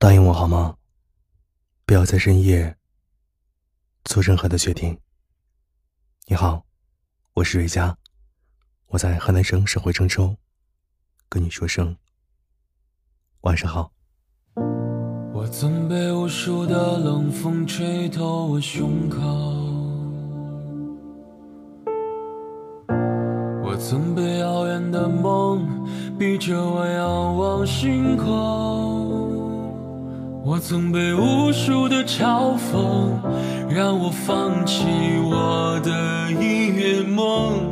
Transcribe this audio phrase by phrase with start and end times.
[0.00, 0.76] 答应我好吗？
[1.84, 2.76] 不要在深夜
[4.04, 4.96] 做任何的决定。
[6.28, 6.64] 你好，
[7.34, 7.98] 我是瑞佳，
[8.86, 10.36] 我在河南省省会郑州，
[11.28, 11.96] 跟你说声
[13.40, 13.90] 晚上好。
[15.34, 19.20] 我曾被无数的冷风吹透我胸口，
[23.64, 25.66] 我曾被遥远的梦
[26.16, 28.97] 逼着我仰望星空，
[30.48, 33.20] 我曾被无数的嘲讽
[33.68, 34.86] 让我放弃
[35.22, 37.68] 我的音乐梦，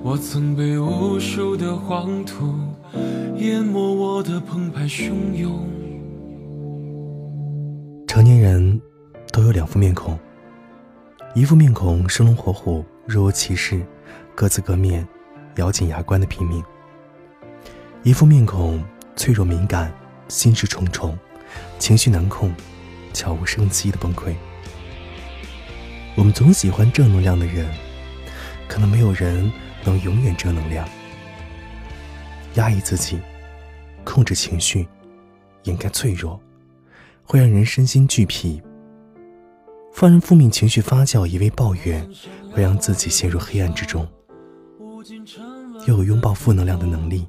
[0.00, 2.54] 我曾被无数的黄土
[3.38, 5.68] 淹没我的澎湃汹涌。
[8.06, 8.80] 成年人
[9.32, 10.16] 都有两副面孔，
[11.34, 13.84] 一副面孔生龙活虎、若无其事、
[14.36, 15.04] 各自各面、
[15.56, 16.62] 咬紧牙关的拼命；
[18.04, 18.80] 一副面孔
[19.16, 19.92] 脆弱敏感、
[20.28, 21.18] 心事重重、
[21.78, 22.54] 情绪难控、
[23.12, 24.34] 悄无声息的崩溃。
[26.16, 27.72] 我们总喜欢正能量的人，
[28.68, 29.50] 可能没有人
[29.84, 30.88] 能永远正能量。
[32.54, 33.18] 压抑自己，
[34.04, 34.86] 控制情绪，
[35.64, 36.40] 掩盖脆弱。
[37.22, 38.60] 会让人身心俱疲，
[39.94, 42.04] 放任负面情绪发酵，一味抱怨，
[42.50, 44.04] 会让自己陷入黑暗之中。
[45.86, 47.28] 要有拥抱负能量的能力，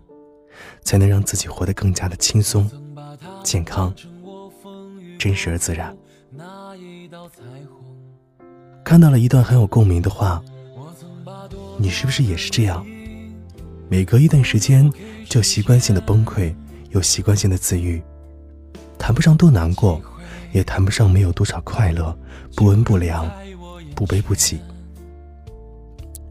[0.81, 2.67] 才能让自己活得更加的轻松、
[3.43, 3.93] 健康、
[5.21, 5.95] 真实而自然。
[8.83, 10.41] 看到了一段很有共鸣的话，
[11.77, 12.83] 你是不是也是这样？
[13.87, 14.91] 每隔一段时间
[15.29, 16.55] 就习惯性的崩溃，
[16.89, 18.01] 又习惯性的自愈。
[18.97, 20.01] 谈不上多难过，
[20.53, 22.17] 也谈不上没有多少快乐，
[22.55, 23.29] 不温不凉，
[23.95, 24.59] 不悲不喜。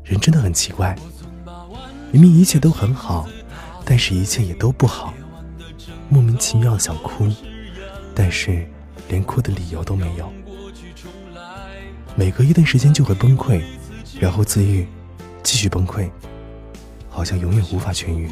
[0.02, 0.98] 人真的很奇怪，
[2.10, 3.28] 明明一切都很好，
[3.84, 5.14] 但是一切也都不好。
[6.08, 7.28] 莫名其妙想哭，
[8.16, 8.66] 但是
[9.08, 10.32] 连哭的理由都没有。
[12.16, 13.62] 每隔一段时间就会崩溃，
[14.18, 14.86] 然后自愈，
[15.42, 16.10] 继续崩溃，
[17.08, 18.30] 好像永远无法痊愈。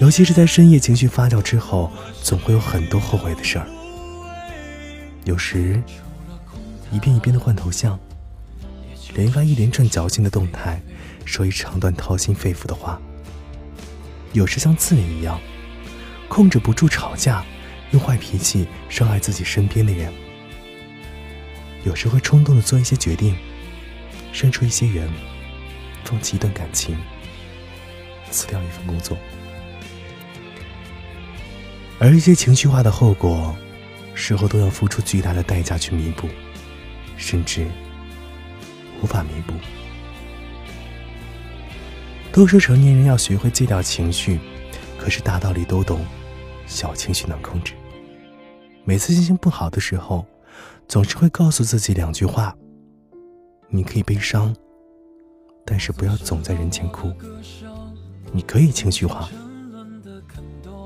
[0.00, 1.90] 尤其是在深夜情绪发酵之后，
[2.22, 3.66] 总会有很多后悔的事儿。
[5.24, 5.82] 有时，
[6.90, 7.98] 一遍一遍的换头像，
[9.14, 10.80] 连发一连串矫情的动态，
[11.24, 13.00] 说一长段掏心肺腑的话。
[14.32, 15.40] 有时像刺猬一样，
[16.28, 17.44] 控制不住吵架，
[17.92, 20.12] 用坏脾气伤害自己身边的人。
[21.84, 23.36] 有时会冲动的做一些决定，
[24.32, 25.08] 删除一些人，
[26.04, 26.96] 放弃一段感情，
[28.30, 29.16] 辞掉一份工作。
[32.00, 33.56] 而一些情绪化的后果，
[34.14, 36.28] 事后都要付出巨大的代价去弥补，
[37.16, 37.66] 甚至
[39.00, 39.54] 无法弥补。
[42.30, 44.38] 都说成年人要学会戒掉情绪，
[44.98, 46.04] 可是大道理都懂，
[46.66, 47.72] 小情绪难控制。
[48.88, 50.24] 每次心情不好的时候，
[50.88, 52.56] 总是会告诉自己两句话：
[53.68, 54.56] 你可以悲伤，
[55.66, 57.10] 但是不要总在人前哭；
[58.32, 59.28] 你可以情绪化。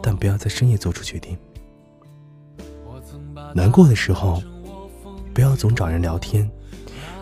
[0.02, 1.38] 但不要在深夜做出决定。
[3.54, 4.42] 难过的时候，
[5.32, 6.44] 不要总找人聊天；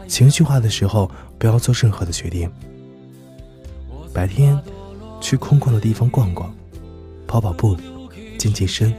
[0.09, 2.51] 情绪化的时候，不要做任何的决定。
[4.15, 4.59] 白天
[5.21, 6.51] 去空旷的地方逛逛，
[7.27, 7.77] 跑跑步，
[8.39, 8.91] 健健身，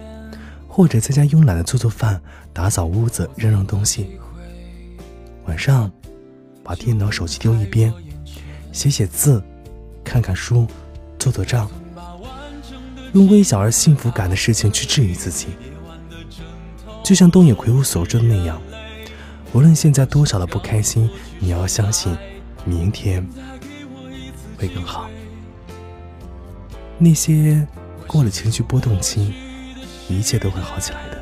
[0.74, 2.22] 或者在家慵懒的做做饭、
[2.54, 4.18] 打扫屋子、扔扔东西。
[5.44, 5.92] 晚上
[6.64, 7.94] 把电脑、手机丢一边，
[8.72, 9.44] 写写字，
[10.02, 10.66] 看看书，
[11.20, 11.70] 做做账。
[13.12, 15.48] 用微小而幸福感的事情去治愈自己，
[17.04, 18.62] 就像东野圭吾所说的那样，
[19.52, 22.16] 无论现在多少的不开心，你要相信，
[22.64, 23.28] 明天
[24.58, 25.10] 会更好。
[26.98, 27.68] 那些
[28.08, 29.34] 过了情绪波动期，
[30.12, 31.18] 一切都会好起来的。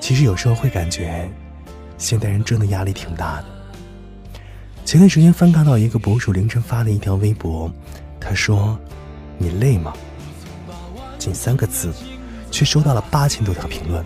[0.00, 1.30] 其实有时候会感觉，
[1.96, 3.44] 现代人真的压力挺大的。
[4.84, 7.72] 前段时间翻看到一个博主凌晨发的一条微博。
[8.20, 8.78] 他说
[9.36, 9.92] ：“你累吗？”
[11.18, 11.92] 仅三个字，
[12.50, 14.04] 却收到了八千多条评论。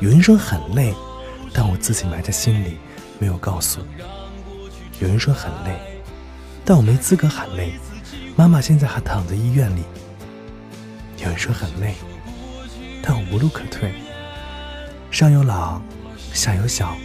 [0.00, 0.94] 有人说很累，
[1.52, 2.78] 但我自己埋在心里，
[3.18, 3.80] 没有告诉。
[4.98, 5.78] 有人说很累，
[6.64, 7.72] 但我没资格喊累。
[8.36, 9.82] 妈妈现在还躺在医院里。
[11.22, 11.94] 有人说很累，
[13.02, 13.92] 但我无路可退。
[15.10, 15.80] 上有老，
[16.32, 16.96] 下有小，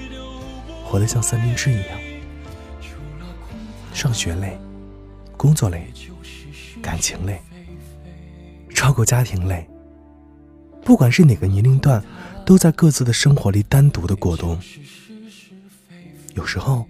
[0.84, 2.00] 活得像三明治一样。
[3.94, 4.58] 上学累。
[5.38, 5.92] 工作累，
[6.82, 7.40] 感情累，
[8.74, 9.68] 照顾家庭累。
[10.82, 12.04] 不管是哪个年龄段，
[12.46, 14.58] 都在各自的生活里单独的过冬。
[16.34, 16.88] 有时候，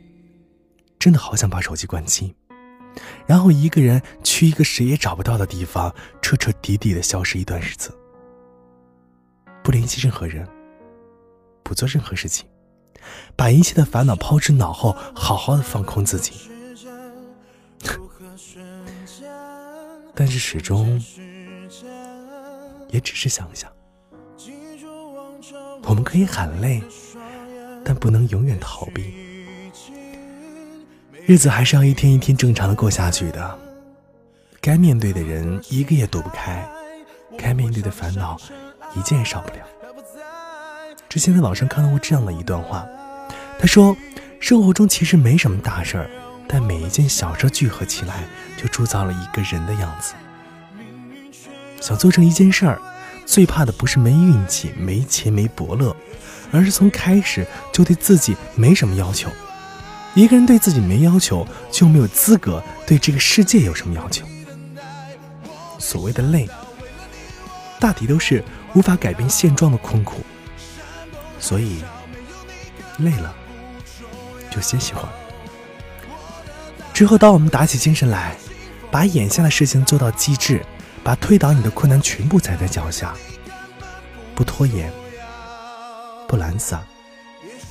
[0.99, 2.33] 真的好想把手机关机，
[3.25, 7.91] 然后一个人去一个谁也找不到的地方，彻彻底底的消失一段日子，
[9.63, 10.47] 不联系任何人，
[11.63, 12.47] 不做任何事情，
[13.35, 16.33] 把一切的烦恼抛之脑后，好好的放空自己。
[20.13, 21.01] 但是始终
[22.89, 23.69] 也只是想想，
[25.83, 26.81] 我们可以喊累，
[27.83, 29.34] 但不能永远逃避。
[31.27, 33.59] 日子还是要一天一天正常的过下去的，
[34.61, 36.63] 该面对的人一个也躲不开，
[37.35, 38.37] 该面对的烦恼
[38.95, 39.65] 一件也少不了。
[41.09, 42.85] 之前在网上看到过这样的一段话，
[43.57, 43.97] 他说
[44.39, 46.07] ：“生活中其实没什么大事儿，
[46.47, 48.25] 但每一件小事聚合起来，
[48.55, 50.13] 就铸造了一个人的样子。
[51.81, 52.79] 想做成一件事儿，
[53.25, 55.95] 最怕的不是没运气、没钱、没伯乐，
[56.51, 59.27] 而是从开始就对自己没什么要求。”
[60.15, 64.25] 一个人对自己没要求，就没有资格对这个世界有什么要求。
[65.77, 66.49] 所谓的累，
[67.79, 70.21] 大抵都是无法改变现状的困苦。
[71.37, 71.83] 所以，
[72.97, 73.35] 累了
[74.49, 75.09] 就歇息会儿。
[76.93, 78.37] 之后，当我们打起精神来，
[78.89, 80.65] 把眼下的事情做到极致，
[81.03, 83.13] 把推倒你的困难全部踩在脚下，
[84.33, 84.89] 不拖延，
[86.25, 86.81] 不懒散，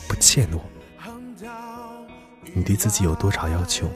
[0.07, 0.61] 不怯懦。
[2.55, 3.91] 你对自己有多少要求，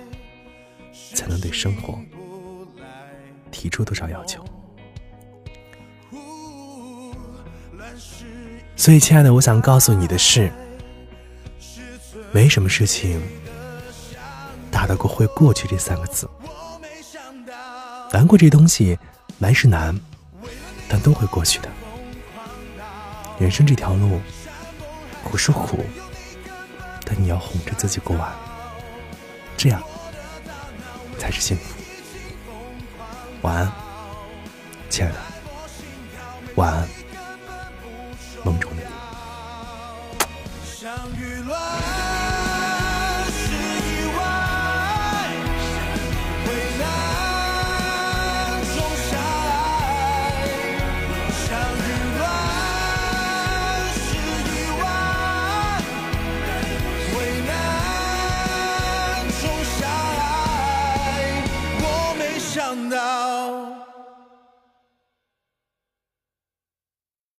[1.14, 1.99] 才能对生活
[3.52, 4.44] 提出多少要求？
[8.76, 10.52] 所以，亲爱的，我想告诉你的是，
[12.32, 13.22] 没什么事情
[14.70, 16.28] 大得过“会过去”这三个字。
[18.12, 18.99] 难过这东西
[19.38, 19.99] 难是难，
[20.88, 21.69] 但都会过去的。
[23.38, 24.20] 人生这条路，
[25.22, 25.78] 苦是苦，
[27.05, 28.32] 但你要哄着自己过完。
[29.58, 29.82] 这样
[31.19, 31.75] 才是幸福。
[33.43, 33.72] 晚安，
[34.88, 35.19] 亲爱的。
[36.55, 36.88] 晚安，
[38.44, 38.88] 梦中的你。